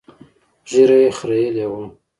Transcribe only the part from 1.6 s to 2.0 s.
وه.